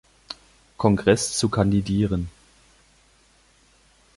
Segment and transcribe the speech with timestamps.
[0.77, 2.31] Kongress zu kandidieren.